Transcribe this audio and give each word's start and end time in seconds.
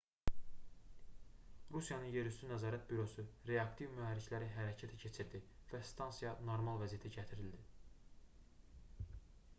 rusiyanın 1.75 2.15
yerüstü 2.15 2.49
nəzarət 2.53 2.87
bürosu 2.93 3.25
reaktiv 3.51 3.93
mühərrikləri 3.99 4.49
hərəkətə 4.57 4.99
keçirdi 5.05 5.43
və 5.75 5.83
stansiya 5.93 6.35
normal 6.51 6.83
vəziyyətə 6.85 7.15
gətirildi 7.19 7.65